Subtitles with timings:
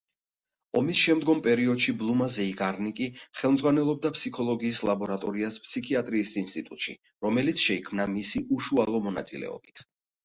[0.79, 3.07] ომისშემდგომ პერიოდში ბლუმა ზეიგარნიკი
[3.41, 6.97] ხელმძღვანელობდა ფსიქოლოგიის ლაბორატორიას ფსიქიატრიის ინსტიტუტში,
[7.29, 9.89] რომელიც შეიქმნა მისი უშუალო მონაწილეობით.